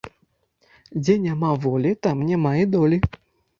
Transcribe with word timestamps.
Дзе 1.01 1.17
няма 1.27 1.51
волі, 1.67 1.91
там 2.07 2.25
няма 2.33 2.57
і 2.65 2.67
долі 2.75 2.99